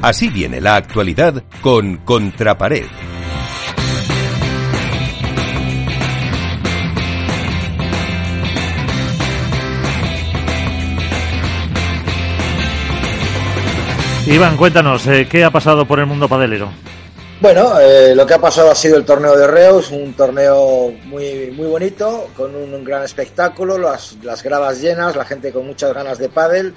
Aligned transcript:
Así 0.00 0.28
viene 0.28 0.60
la 0.60 0.76
actualidad 0.76 1.42
con 1.60 1.96
Contrapared. 1.98 2.86
Iván, 14.26 14.56
cuéntanos, 14.56 15.06
eh, 15.08 15.26
¿qué 15.28 15.42
ha 15.42 15.50
pasado 15.50 15.84
por 15.86 15.98
el 15.98 16.06
mundo 16.06 16.28
padelero? 16.28 16.70
Bueno, 17.40 17.80
eh, 17.80 18.14
lo 18.14 18.24
que 18.26 18.34
ha 18.34 18.40
pasado 18.40 18.70
ha 18.70 18.74
sido 18.74 18.98
el 18.98 19.04
torneo 19.04 19.36
de 19.36 19.46
Reus, 19.46 19.90
un 19.90 20.12
torneo 20.12 20.92
muy, 21.06 21.50
muy 21.50 21.66
bonito, 21.66 22.28
con 22.36 22.54
un, 22.54 22.84
gran 22.84 23.02
espectáculo, 23.02 23.78
las, 23.78 24.16
las, 24.22 24.42
gradas 24.44 24.80
llenas, 24.80 25.16
la 25.16 25.24
gente 25.24 25.50
con 25.50 25.66
muchas 25.66 25.92
ganas 25.92 26.18
de 26.18 26.28
pádel 26.28 26.74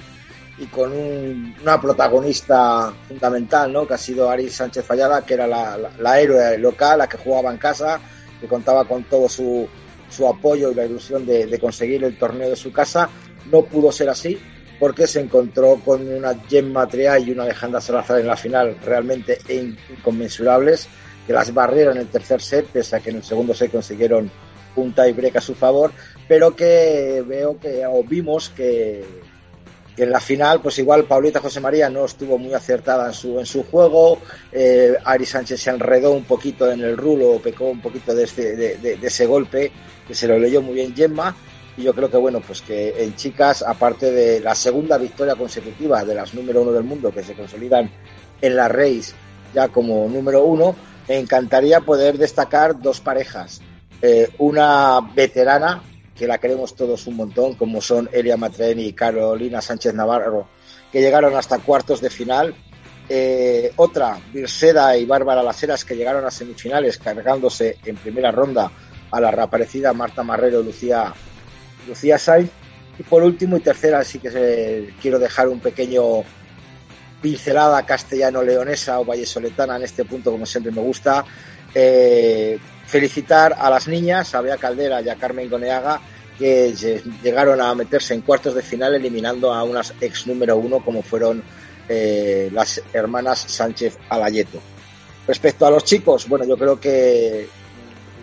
y 0.62 0.68
con 0.68 0.94
una 0.94 1.82
protagonista 1.82 2.94
fundamental, 3.08 3.74
¿no? 3.74 3.88
que 3.88 3.96
ha 3.96 3.98
sido 3.98 4.30
Ari 4.30 4.48
Sánchez 4.48 4.86
Fallada, 4.86 5.26
que 5.26 5.34
era 5.34 5.48
la, 5.48 5.76
la, 5.98 6.20
héroe 6.20 6.56
local, 6.60 7.00
la 7.00 7.10
que 7.10 7.18
jugaba 7.18 7.52
en 7.52 7.58
casa, 7.58 8.00
que 8.40 8.48
contaba 8.48 8.86
con 8.86 9.04
todo 9.06 9.28
su, 9.28 9.68
su 10.08 10.28
apoyo 10.28 10.70
y 10.72 10.76
la 10.76 10.86
ilusión 10.86 11.26
de, 11.26 11.48
de 11.48 11.60
conseguir 11.60 12.04
el 12.04 12.16
torneo 12.16 12.48
de 12.48 12.56
su 12.56 12.72
casa. 12.72 13.10
No 13.52 13.64
pudo 13.64 13.92
ser 13.92 14.10
así, 14.10 14.40
porque 14.80 15.08
se 15.08 15.22
encontró 15.22 15.82
con 15.84 16.08
una 16.08 16.36
Gemma 16.48 16.88
Trea 16.88 17.18
y 17.18 17.32
una 17.32 17.42
Alejandra 17.42 17.82
Salazar 17.82 18.20
en 18.20 18.28
la 18.28 18.38
final 18.38 18.78
realmente 18.86 19.40
inconmensurables, 19.50 20.88
que 21.26 21.34
las 21.34 21.52
barrieron 21.56 21.96
en 21.96 22.04
el 22.04 22.08
tercer 22.08 22.40
set, 22.40 22.68
pese 22.68 22.98
a 22.98 23.00
que 23.00 23.10
en 23.10 23.16
el 23.16 23.24
segundo 23.24 23.56
set 23.56 23.72
consiguieron 23.72 24.30
un 24.76 24.94
tiebreak 24.94 25.38
a 25.38 25.42
su 25.42 25.56
favor, 25.56 25.92
pero 26.28 26.56
que 26.56 27.24
veo 27.28 27.60
que, 27.60 27.84
o 27.88 28.04
vimos 28.04 28.50
que, 28.50 29.04
que 29.96 30.04
en 30.04 30.12
la 30.12 30.20
final, 30.20 30.62
pues 30.62 30.80
igual 30.80 31.06
Paulita 31.06 31.40
José 31.40 31.60
María 31.60 31.90
no 31.90 32.06
estuvo 32.06 32.38
muy 32.38 32.54
acertada 32.54 33.08
en 33.08 33.14
su, 33.14 33.40
en 33.40 33.46
su 33.46 33.64
juego, 33.64 34.20
eh, 34.52 34.96
Ari 35.04 35.26
Sánchez 35.26 35.62
se 35.62 35.70
enredó 35.70 36.12
un 36.12 36.24
poquito 36.24 36.72
en 36.72 36.82
el 36.82 36.98
rulo, 36.98 37.40
pecó 37.44 37.66
un 37.66 37.82
poquito 37.82 38.14
de, 38.14 38.24
este, 38.24 38.56
de, 38.56 38.78
de 38.78 39.08
ese 39.08 39.26
golpe, 39.26 39.72
que 40.08 40.16
se 40.16 40.28
lo 40.28 40.38
leyó 40.40 40.62
muy 40.62 40.76
bien 40.76 40.96
Gemma, 40.96 41.36
y 41.78 41.84
yo 41.84 41.94
creo 41.94 42.10
que 42.10 42.18
bueno 42.18 42.42
pues 42.46 42.62
que 42.62 43.02
en 43.02 43.16
chicas 43.16 43.64
aparte 43.66 44.12
de 44.12 44.42
la 44.42 44.56
segunda 44.56 44.98
victoria 44.98 45.36
consecutiva 45.36 46.04
de 46.04 46.16
las 46.16 46.34
número 46.34 46.64
uno 46.64 46.74
del 46.74 46.84
mundo 46.84 47.14
que 47.14 47.24
se 47.24 47.34
consolidan 47.34 47.90
en 48.42 48.56
la 48.58 48.68
race 48.68 49.14
ya 49.54 49.70
como 49.70 50.10
número 50.10 50.44
uno 50.44 50.76
me 51.08 51.20
encantaría 51.20 51.82
poder 51.82 52.18
destacar 52.18 52.80
dos 52.80 53.02
parejas. 53.02 53.62
Eh, 54.02 54.30
una 54.38 55.02
veterana 55.14 55.82
que 56.22 56.28
la 56.28 56.38
queremos 56.38 56.76
todos 56.76 57.08
un 57.08 57.16
montón 57.16 57.56
como 57.56 57.82
son 57.82 58.08
Elia 58.14 58.38
Matren 58.38 58.80
y 58.80 58.94
Carolina 58.94 59.60
Sánchez 59.60 59.96
Navarro 59.96 60.48
que 60.92 61.02
llegaron 61.02 61.36
hasta 61.36 61.58
cuartos 61.58 62.00
de 62.00 62.12
final 62.12 62.54
eh, 63.10 63.74
otra 63.78 64.20
Virseda 64.32 64.96
y 64.96 65.06
Bárbara 65.06 65.42
Laseras 65.42 65.84
que 65.84 65.96
llegaron 65.96 66.24
a 66.24 66.30
semifinales 66.30 67.00
cargándose 67.00 67.80
en 67.86 67.96
primera 67.96 68.32
ronda 68.32 68.72
a 69.10 69.20
la 69.20 69.32
reaparecida 69.32 69.94
Marta 69.94 70.22
Marrero 70.22 70.62
y 70.62 70.66
Lucía 70.66 71.12
Lucía 71.88 72.20
Sainz. 72.20 72.52
Y 73.00 73.04
por 73.04 73.24
último 73.24 73.58
y 73.58 73.62
tercera, 73.62 74.04
sí 74.04 74.20
que 74.20 74.94
quiero 75.02 75.18
dejar 75.18 75.48
un 75.50 75.60
pequeño 75.60 76.24
pincelada 77.20 77.84
castellano-leonesa 77.84 79.00
o 79.00 79.06
vallesoletana 79.06 79.78
en 79.78 79.84
este 79.84 80.06
punto, 80.06 80.32
como 80.32 80.46
siempre 80.46 80.72
me 80.72 80.82
gusta. 80.82 81.26
Eh, 81.74 82.60
felicitar 82.92 83.56
a 83.58 83.70
las 83.70 83.88
niñas, 83.88 84.36
a 84.36 84.42
Bea 84.42 84.58
Caldera 84.58 85.02
y 85.02 85.08
a 85.08 85.16
Carmen 85.16 85.50
Goneaga, 85.50 86.02
que 86.38 86.74
llegaron 87.24 87.62
a 87.62 87.74
meterse 87.74 88.14
en 88.14 88.22
cuartos 88.22 88.54
de 88.54 88.62
final 88.62 88.94
eliminando 88.94 89.54
a 89.54 89.64
unas 89.64 89.94
ex 90.02 90.28
número 90.28 90.58
uno 90.58 90.84
como 90.84 91.02
fueron 91.02 91.42
eh, 91.88 92.50
las 92.52 92.82
hermanas 92.92 93.40
Sánchez 93.40 93.98
Alayeto. 94.10 94.60
Respecto 95.26 95.66
a 95.66 95.72
los 95.72 95.86
chicos, 95.86 96.28
bueno, 96.28 96.44
yo 96.46 96.58
creo 96.58 96.80
que 96.80 97.48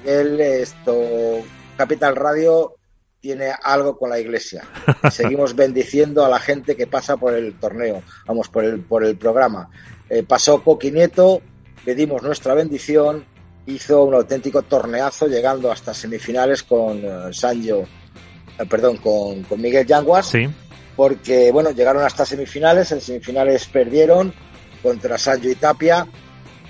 Miguel, 0.04 0.41
esto, 0.41 1.42
Capital 1.76 2.15
Radio 2.15 2.75
tiene 3.21 3.53
algo 3.62 3.97
con 3.97 4.10
la 4.10 4.21
iglesia. 4.21 4.65
Seguimos 5.10 5.56
bendiciendo 5.56 6.26
a 6.26 6.28
la 6.28 6.38
gente 6.38 6.76
que 6.76 6.87
pasa 6.87 7.16
por 7.16 7.34
el 7.34 7.59
torneo, 7.59 8.03
vamos, 8.26 8.48
por 8.48 8.65
el, 8.65 8.81
por 8.81 9.03
el 9.03 9.16
programa. 9.16 9.71
Eh, 10.10 10.25
pasó 10.25 10.62
Coqui 10.62 10.91
Nieto, 10.91 11.41
le 11.87 11.94
dimos 11.94 12.22
nuestra 12.22 12.53
bendición, 12.53 13.25
hizo 13.68 14.04
un 14.04 14.14
auténtico 14.14 14.62
torneazo 14.62 15.26
llegando 15.26 15.70
hasta 15.70 15.92
semifinales 15.92 16.62
con 16.62 17.04
uh, 17.04 17.32
Sancho, 17.32 17.84
eh, 18.58 18.66
perdón, 18.68 18.96
con, 18.96 19.42
con, 19.44 19.60
Miguel 19.60 19.86
Yanguas. 19.86 20.30
Sí. 20.30 20.48
Porque, 20.96 21.52
bueno, 21.52 21.70
llegaron 21.70 22.02
hasta 22.02 22.24
semifinales, 22.24 22.90
en 22.92 23.00
semifinales 23.00 23.66
perdieron 23.66 24.32
contra 24.82 25.18
Sancho 25.18 25.48
y 25.48 25.54
Tapia. 25.54 26.06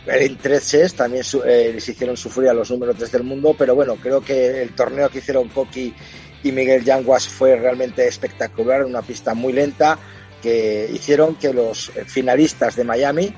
En 0.06 0.36
tres 0.38 0.64
sets 0.64 0.94
también 0.94 1.22
eh, 1.46 1.70
les 1.74 1.88
hicieron 1.88 2.16
sufrir 2.16 2.48
a 2.48 2.54
los 2.54 2.70
números 2.70 2.96
3 2.96 3.12
del 3.12 3.24
mundo, 3.24 3.54
pero 3.58 3.74
bueno, 3.74 3.96
creo 3.96 4.22
que 4.22 4.62
el 4.62 4.74
torneo 4.74 5.10
que 5.10 5.18
hicieron 5.18 5.48
Coqui 5.48 5.94
y 6.42 6.52
Miguel 6.52 6.82
Yanguas 6.82 7.28
fue 7.28 7.56
realmente 7.56 8.06
espectacular, 8.06 8.84
una 8.84 9.02
pista 9.02 9.34
muy 9.34 9.52
lenta 9.52 9.98
que 10.40 10.88
hicieron 10.90 11.34
que 11.34 11.52
los 11.52 11.90
finalistas 12.06 12.76
de 12.76 12.84
Miami, 12.84 13.34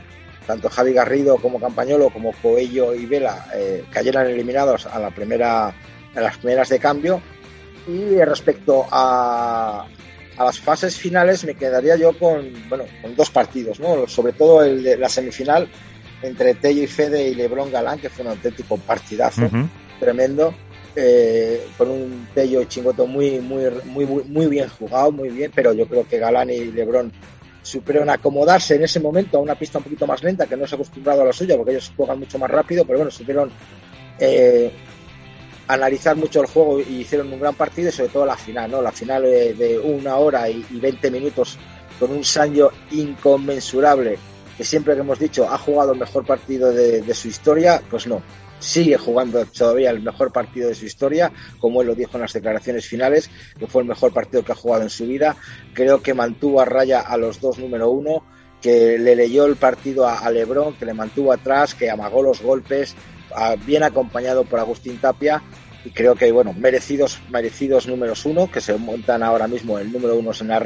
tanto 0.51 0.69
Javi 0.69 0.93
Garrido 0.93 1.37
como 1.37 1.61
Campañolo, 1.61 2.11
como 2.11 2.33
Coello 2.33 2.93
y 2.93 3.07
Vela, 3.07 3.47
eh, 3.55 3.85
cayeran 3.93 4.27
eliminados 4.27 4.85
a, 4.85 4.99
la 4.99 5.11
primera, 5.11 5.69
a 5.69 6.21
las 6.21 6.39
primeras 6.39 6.69
de 6.71 6.81
cambio. 6.81 7.23
Y 7.87 8.17
respecto 8.17 8.85
a, 8.91 9.87
a 10.37 10.45
las 10.45 10.59
fases 10.59 10.97
finales 10.97 11.45
me 11.45 11.55
quedaría 11.55 11.95
yo 11.95 12.19
con, 12.19 12.53
bueno, 12.69 12.85
con 13.01 13.15
dos 13.15 13.31
partidos, 13.31 13.79
¿no? 13.79 14.09
sobre 14.09 14.33
todo 14.33 14.65
el 14.65 14.83
de 14.83 14.97
la 14.97 15.09
semifinal 15.09 15.69
entre 16.23 16.55
Tello 16.55 16.83
y 16.83 16.89
Fede 16.89 17.29
y 17.29 17.35
Lebron 17.37 17.71
Galán, 17.71 18.01
que 18.01 18.11
fue 18.11 18.25
un 18.25 18.33
auténtico 18.33 18.77
partidazo, 18.77 19.49
tremendo 20.01 20.53
eh, 20.97 21.65
con 21.79 21.91
un 21.91 22.27
Tello 22.35 22.65
Chingoto 22.65 23.07
muy, 23.07 23.39
muy, 23.39 23.71
muy, 23.85 24.05
muy 24.05 24.47
bien 24.47 24.69
jugado, 24.69 25.13
muy 25.13 25.29
bien, 25.29 25.53
pero 25.55 25.73
yo 25.73 25.87
creo 25.87 26.07
que 26.09 26.19
Galán 26.19 26.51
y 26.51 26.65
Lebron 26.65 27.13
supieron 27.63 28.11
acomodarse 28.11 28.77
en 28.77 28.85
ese 28.85 29.01
momento 29.01 29.39
a 29.39 29.41
una 29.41 29.55
pista 29.55 29.79
un 29.79 29.85
poquito 29.85 30.07
más 30.07 30.23
lenta, 30.23 30.47
que 30.47 30.57
no 30.57 30.67
se 30.67 30.75
ha 30.75 30.77
acostumbrado 30.77 31.23
a 31.23 31.27
la 31.27 31.33
suya, 31.33 31.57
porque 31.57 31.73
ellos 31.73 31.93
juegan 31.97 32.19
mucho 32.19 32.39
más 32.39 32.51
rápido, 32.51 32.85
pero 32.85 32.99
bueno, 32.99 33.11
supieron 33.11 33.51
eh, 34.19 34.73
analizar 35.69 36.17
mucho 36.17 36.41
el 36.41 36.47
juego 36.47 36.81
y 36.81 37.01
hicieron 37.01 37.33
un 37.33 37.41
gran 37.41 37.55
partido, 37.55 37.89
y 37.89 37.93
sobre 37.93 38.09
todo 38.09 38.27
la 38.27 38.37
final, 38.37 38.71
¿no? 38.71 38.83
La 38.83 38.93
final 38.93 39.23
de, 39.23 39.55
de 39.55 39.79
una 39.79 40.17
hora 40.17 40.49
y, 40.49 40.65
20 40.71 41.11
minutos 41.11 41.59
con 41.99 42.11
un 42.13 42.25
Sancho 42.25 42.73
inconmensurable, 42.91 44.19
que 44.57 44.65
siempre 44.65 44.95
que 44.95 45.01
hemos 45.01 45.19
dicho 45.19 45.49
ha 45.49 45.59
jugado 45.59 45.93
el 45.93 45.99
mejor 45.99 46.25
partido 46.25 46.73
de 46.73 47.15
su 47.15 47.29
historia, 47.29 47.83
pues 47.91 48.07
no, 48.07 48.23
sigue 48.61 48.97
jugando 48.97 49.45
todavía 49.47 49.91
el 49.91 50.01
mejor 50.01 50.33
partido 50.33 50.69
de 50.69 50.75
su 50.75 50.85
historia, 50.85 51.33
como 51.59 51.81
él 51.81 51.89
lo 51.89 51.95
dijo 51.95 52.13
en 52.15 52.23
las 52.23 52.33
declaraciones 52.33 52.87
finales, 52.87 53.31
que 53.59 53.67
fue 53.67 53.83
el 53.83 53.89
mejor 53.89 54.13
partido 54.13 54.45
que 54.45 54.53
ha 54.53 54.57
jugado 54.57 54.83
en 54.83 54.91
su 54.91 55.07
vida. 55.07 55.37
Creo 55.75 56.03
que 56.03 56.15
mantuvo 56.15 56.61
a 56.61 56.65
raya 56.65 57.01
a 57.01 57.17
los 57.17 57.41
dos 57.41 57.59
número 57.59 57.91
uno, 57.91 58.23
que 58.61 58.99
le 58.99 59.17
leyó 59.17 59.47
el 59.47 59.57
partido 59.57 60.07
a, 60.07 60.31
Lebron, 60.31 60.75
que 60.75 60.85
le 60.85 60.95
mantuvo 60.95 61.33
atrás, 61.33 61.75
que 61.75 61.91
amagó 61.91 62.23
los 62.23 62.43
golpes, 62.43 62.95
bien 63.65 63.83
acompañado 63.83 64.45
por 64.45 64.61
Agustín 64.61 64.99
Tapia. 64.99 65.43
Y 65.83 65.91
creo 65.91 66.15
que, 66.15 66.31
bueno, 66.31 66.53
merecidos, 66.53 67.21
merecidos 67.31 67.87
números 67.87 68.27
uno, 68.27 68.51
que 68.51 68.61
se 68.61 68.77
montan 68.77 69.23
ahora 69.23 69.49
mismo 69.49 69.79
el 69.79 69.91
número 69.91 70.15
uno 70.17 70.33
en 70.39 70.49
la 70.49 70.61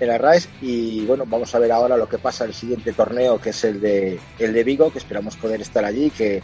en 0.00 0.08
la 0.08 0.36
y 0.60 1.04
bueno, 1.06 1.24
vamos 1.24 1.54
a 1.54 1.58
ver 1.60 1.70
ahora 1.70 1.96
lo 1.96 2.08
que 2.08 2.18
pasa 2.18 2.44
en 2.44 2.50
el 2.50 2.54
siguiente 2.56 2.92
torneo 2.92 3.40
que 3.40 3.50
es 3.50 3.62
el 3.62 3.80
de 3.80 4.18
el 4.40 4.52
de 4.52 4.64
Vigo, 4.64 4.92
que 4.92 4.98
esperamos 4.98 5.36
poder 5.36 5.60
estar 5.60 5.84
allí, 5.84 6.10
que 6.10 6.42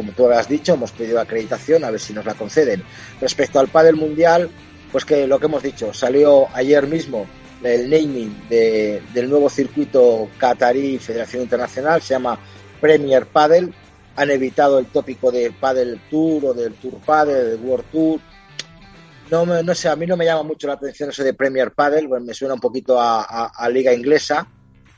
como 0.00 0.12
tú 0.12 0.30
has 0.30 0.48
dicho, 0.48 0.72
hemos 0.72 0.92
pedido 0.92 1.20
acreditación 1.20 1.84
a 1.84 1.90
ver 1.90 2.00
si 2.00 2.14
nos 2.14 2.24
la 2.24 2.32
conceden. 2.32 2.82
Respecto 3.20 3.60
al 3.60 3.68
pádel 3.68 3.96
mundial, 3.96 4.48
pues 4.90 5.04
que 5.04 5.26
lo 5.26 5.38
que 5.38 5.44
hemos 5.44 5.62
dicho, 5.62 5.92
salió 5.92 6.48
ayer 6.54 6.86
mismo 6.86 7.26
el 7.62 7.90
naming 7.90 8.48
de, 8.48 9.02
del 9.12 9.28
nuevo 9.28 9.50
circuito 9.50 10.30
Qatarí 10.38 10.98
Federación 10.98 11.42
Internacional, 11.42 12.00
se 12.00 12.14
llama 12.14 12.38
Premier 12.80 13.26
Padel. 13.26 13.74
Han 14.16 14.30
evitado 14.30 14.78
el 14.78 14.86
tópico 14.86 15.30
de 15.30 15.50
Padel 15.50 16.00
Tour 16.08 16.46
o 16.46 16.54
del 16.54 16.72
Tour 16.76 16.94
Padel, 17.04 17.50
del 17.50 17.60
World 17.60 17.84
Tour. 17.92 18.20
No, 19.30 19.44
no 19.44 19.74
sé, 19.74 19.90
a 19.90 19.96
mí 19.96 20.06
no 20.06 20.16
me 20.16 20.24
llama 20.24 20.44
mucho 20.44 20.66
la 20.66 20.72
atención 20.72 21.10
eso 21.10 21.22
de 21.22 21.34
Premier 21.34 21.72
Padel, 21.72 22.08
pues 22.08 22.22
me 22.22 22.32
suena 22.32 22.54
un 22.54 22.60
poquito 22.60 22.98
a 22.98 23.68
liga 23.70 23.92
inglesa 23.92 24.48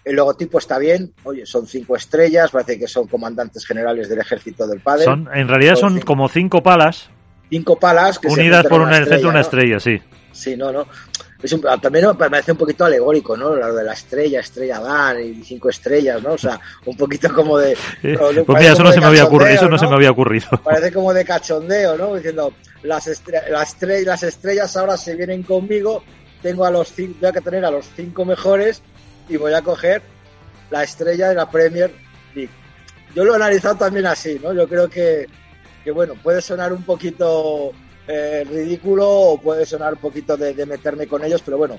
el 0.04 0.16
logotipo 0.16 0.58
está 0.58 0.78
bien, 0.78 1.12
oye, 1.24 1.46
son 1.46 1.66
cinco 1.66 1.96
estrellas, 1.96 2.50
parece 2.50 2.78
que 2.78 2.88
son 2.88 3.06
comandantes 3.06 3.64
generales 3.64 4.08
del 4.08 4.18
ejército 4.18 4.66
del 4.66 4.80
padre. 4.80 5.04
Son, 5.04 5.28
en 5.32 5.48
realidad 5.48 5.76
son 5.76 5.94
cinco, 5.94 6.06
como 6.06 6.28
cinco 6.28 6.62
palas. 6.62 7.08
Cinco 7.48 7.78
palas 7.78 8.18
que 8.18 8.28
unidas 8.28 8.66
por 8.66 8.80
una 8.80 8.96
el 8.96 9.06
centro 9.06 9.28
una 9.28 9.40
estrella, 9.40 9.78
sí. 9.78 10.00
Sí, 10.32 10.56
no, 10.56 10.72
no. 10.72 10.86
Es 11.42 11.52
un, 11.52 11.60
también 11.80 12.06
me 12.06 12.14
parece 12.14 12.52
un 12.52 12.58
poquito 12.58 12.84
alegórico, 12.84 13.36
¿no? 13.36 13.54
Lo 13.54 13.74
de 13.74 13.84
la 13.84 13.92
estrella, 13.92 14.40
estrella 14.40 14.80
Dan 14.80 15.20
y 15.22 15.42
cinco 15.42 15.68
estrellas, 15.68 16.22
¿no? 16.22 16.34
O 16.34 16.38
sea, 16.38 16.60
un 16.86 16.96
poquito 16.96 17.32
como 17.34 17.58
de. 17.58 17.76
pues 18.02 18.58
mira, 18.58 18.72
eso 18.72 18.84
no 18.84 18.92
se 18.92 19.00
me 19.00 19.06
había 19.06 19.24
ocurrido, 19.24 19.50
eso 19.50 19.64
no, 19.64 19.72
¿no, 19.72 19.78
se 19.78 19.86
me 19.88 19.94
había 19.94 20.10
ocurrido. 20.12 20.48
Parece 20.64 20.92
como 20.92 21.12
de 21.12 21.24
cachondeo, 21.24 21.98
¿no? 21.98 22.14
Diciendo, 22.14 22.52
las, 22.84 23.08
estre 23.08 23.50
las, 23.50 23.76
las 23.82 24.22
estrellas 24.22 24.76
ahora 24.76 24.96
se 24.96 25.16
vienen 25.16 25.42
conmigo, 25.42 26.04
tengo 26.42 26.64
a 26.64 26.70
los 26.70 26.92
cinco, 26.92 27.18
voy 27.20 27.30
a 27.30 27.40
tener 27.40 27.64
a 27.64 27.70
los 27.70 27.86
cinco 27.96 28.24
mejores 28.24 28.82
y 29.32 29.36
voy 29.38 29.54
a 29.54 29.62
coger 29.62 30.02
la 30.70 30.82
estrella 30.82 31.30
de 31.30 31.34
la 31.34 31.50
Premier 31.50 31.90
League. 32.34 32.50
Yo 33.14 33.24
lo 33.24 33.32
he 33.32 33.36
analizado 33.36 33.76
también 33.76 34.06
así, 34.06 34.38
¿no? 34.42 34.52
Yo 34.52 34.68
creo 34.68 34.88
que, 34.88 35.26
que 35.84 35.90
bueno, 35.90 36.14
puede 36.22 36.40
sonar 36.40 36.72
un 36.72 36.82
poquito 36.82 37.72
eh, 38.06 38.44
ridículo 38.48 39.08
o 39.08 39.40
puede 39.40 39.66
sonar 39.66 39.94
un 39.94 40.00
poquito 40.00 40.36
de, 40.36 40.54
de, 40.54 40.66
meterme 40.66 41.06
con 41.06 41.24
ellos, 41.24 41.42
pero 41.44 41.58
bueno, 41.58 41.78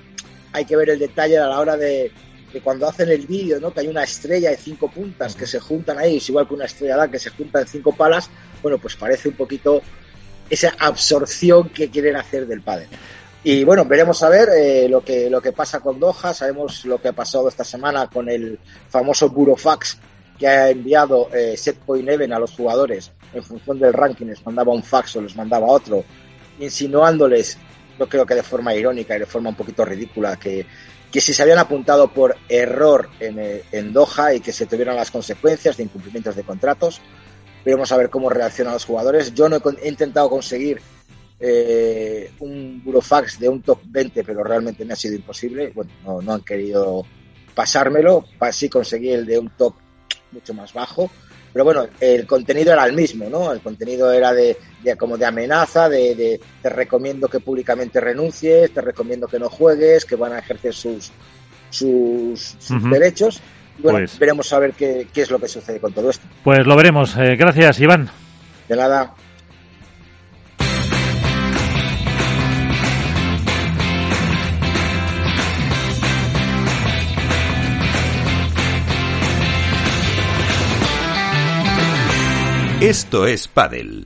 hay 0.52 0.66
que 0.66 0.76
ver 0.76 0.90
el 0.90 1.00
detalle 1.00 1.38
a 1.38 1.48
la 1.48 1.60
hora 1.60 1.78
de, 1.78 2.12
de 2.52 2.62
cuando 2.62 2.88
hacen 2.88 3.10
el 3.10 3.26
vídeo, 3.28 3.60
¿no? 3.60 3.72
Que 3.72 3.82
hay 3.82 3.88
una 3.88 4.04
estrella 4.04 4.50
de 4.50 4.58
cinco 4.58 4.90
puntas 4.90 5.36
que 5.36 5.48
se 5.48 5.60
juntan 5.60 5.98
ahí, 5.98 6.18
es 6.18 6.30
igual 6.30 6.48
que 6.48 6.54
una 6.56 6.66
estrella 6.66 7.08
que 7.08 7.20
se 7.20 7.30
junta 7.32 7.62
en 7.62 7.68
cinco 7.68 7.96
palas, 7.96 8.30
bueno, 8.62 8.78
pues 8.78 8.96
parece 8.96 9.30
un 9.30 9.36
poquito 9.36 9.82
esa 10.50 10.74
absorción 10.80 11.70
que 11.70 11.90
quieren 11.90 12.16
hacer 12.16 12.48
del 12.48 12.62
padre. 12.62 12.88
Y 13.46 13.66
bueno, 13.66 13.84
veremos 13.84 14.24
a 14.24 14.30
ver 14.30 14.50
eh, 14.56 14.88
lo, 14.88 15.04
que, 15.04 15.30
lo 15.30 15.42
que 15.42 15.52
pasa 15.52 15.82
con 15.82 16.00
Doha. 16.00 16.34
Sabemos 16.34 16.86
lo 16.86 17.02
que 17.02 17.10
ha 17.10 17.14
pasado 17.14 17.50
esta 17.50 17.66
semana 17.66 18.08
con 18.08 18.30
el 18.30 18.58
famoso 18.90 19.30
Burofax 19.30 19.98
que 20.40 20.48
ha 20.48 20.70
enviado 20.70 21.30
eh, 21.34 21.56
Setpoint 21.58 22.08
Even 22.08 22.34
a 22.34 22.40
los 22.40 22.52
jugadores 22.52 23.12
en 23.34 23.44
función 23.44 23.80
del 23.80 23.94
ranking. 23.94 24.28
Les 24.28 24.46
mandaba 24.46 24.72
un 24.72 24.82
fax 24.82 25.18
o 25.18 25.22
les 25.22 25.36
mandaba 25.36 25.68
otro, 25.68 26.06
insinuándoles, 26.60 27.58
yo 28.00 28.08
creo 28.08 28.26
que 28.26 28.36
de 28.36 28.44
forma 28.44 28.74
irónica 28.74 29.16
y 29.16 29.20
de 29.20 29.26
forma 29.26 29.50
un 29.50 29.56
poquito 29.56 29.84
ridícula, 29.84 30.38
que, 30.38 30.66
que 31.12 31.22
si 31.22 31.34
se 31.34 31.44
habían 31.44 31.60
apuntado 31.60 32.12
por 32.14 32.38
error 32.48 33.10
en, 33.20 33.40
eh, 33.40 33.64
en 33.74 33.92
Doha 33.92 34.34
y 34.34 34.40
que 34.40 34.54
se 34.54 34.68
tuvieran 34.68 34.96
las 34.96 35.12
consecuencias 35.12 35.76
de 35.76 35.84
incumplimientos 35.84 36.36
de 36.36 36.44
contratos. 36.44 37.02
Veremos 37.66 37.92
a 37.92 37.98
ver 37.98 38.10
cómo 38.10 38.30
reaccionan 38.30 38.74
los 38.74 38.86
jugadores. 38.86 39.34
Yo 39.34 39.48
no 39.48 39.58
he, 39.58 39.62
he 39.84 39.90
intentado 39.90 40.30
conseguir 40.30 40.82
eh, 41.46 42.32
un 42.40 42.82
burofax 42.82 43.38
de 43.38 43.50
un 43.50 43.62
top 43.62 43.80
20, 43.84 44.24
pero 44.24 44.46
realmente 44.46 44.86
me 44.86 44.94
ha 44.94 44.96
sido 44.96 45.16
imposible. 45.16 45.74
Bueno, 45.76 45.92
no, 46.06 46.22
no 46.22 46.34
han 46.36 46.42
querido 46.42 47.06
pasármelo. 47.54 48.24
Sí 48.54 48.70
conseguí 48.70 49.10
el 49.10 49.26
de 49.26 49.40
un 49.40 49.50
top 49.50 49.74
mucho 50.32 50.54
más 50.54 50.72
bajo. 50.72 51.12
Pero 51.52 51.66
bueno, 51.66 51.86
el 52.00 52.26
contenido 52.26 52.72
era 52.72 52.86
el 52.86 52.94
mismo, 52.94 53.30
¿no? 53.30 53.52
El 53.52 53.60
contenido 53.60 54.10
era 54.14 54.32
de, 54.34 54.58
de 54.82 54.96
como 54.96 55.18
de 55.18 55.26
amenaza, 55.26 55.90
de, 55.90 56.16
de, 56.16 56.40
te 56.62 56.70
recomiendo 56.70 57.28
que 57.28 57.42
públicamente 57.42 58.00
renuncies, 58.00 58.74
te 58.74 58.80
recomiendo 58.80 59.28
que 59.28 59.38
no 59.38 59.50
juegues, 59.50 60.06
que 60.06 60.16
van 60.16 60.32
a 60.32 60.40
ejercer 60.40 60.74
sus, 60.74 61.12
sus, 61.70 62.56
sus 62.58 62.72
uh 62.72 62.88
-huh. 62.88 62.94
derechos. 62.94 63.42
Bueno, 63.80 64.00
pues, 64.00 64.18
veremos 64.18 64.54
a 64.54 64.60
ver 64.60 64.74
qué, 64.74 65.08
qué, 65.14 65.24
es 65.24 65.30
lo 65.30 65.40
que 65.40 65.50
sucede 65.50 65.82
con 65.82 65.92
todo 65.92 66.10
esto. 66.10 66.26
Pues 66.44 66.66
lo 66.66 66.76
veremos. 66.78 67.18
Eh, 67.18 67.36
gracias, 67.36 67.82
Iván. 67.82 68.10
De 68.70 68.78
nada. 68.78 69.14
Esto 82.84 83.26
es 83.26 83.48
Padel. 83.48 84.02